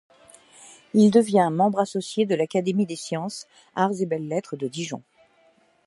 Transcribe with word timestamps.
Il 0.95 1.11
devient 1.11 1.49
membre 1.51 1.77
associé 1.77 2.25
de 2.25 2.33
l'Académie 2.33 2.87
des 2.87 2.95
sciences, 2.95 3.45
arts 3.75 3.91
et 4.01 4.07
belles-lettres 4.07 4.57
de 4.57 4.67
Dijon. 4.67 5.03